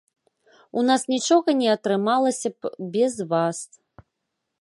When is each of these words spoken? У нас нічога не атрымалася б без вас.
У 0.81 0.83
нас 0.89 1.01
нічога 1.13 1.49
не 1.59 1.67
атрымалася 1.75 2.49
б 2.57 2.71
без 2.97 3.13
вас. 3.35 3.59